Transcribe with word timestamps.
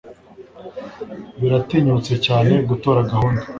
Biratinyutse 1.41 2.13
cyane 2.25 2.53
gutora 2.69 2.99
gahunda. 3.11 3.43